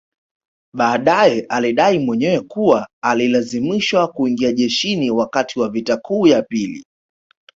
Baadae 0.73 1.45
alidai 1.49 1.99
mwenyewe 1.99 2.39
kuwa 2.41 2.87
alilazimishwa 3.03 4.07
kuingia 4.07 4.51
jeshini 4.51 5.11
wakati 5.11 5.59
wa 5.59 5.69
vita 5.69 5.97
kuu 5.97 6.27
ya 6.27 6.41
pili 6.41 6.83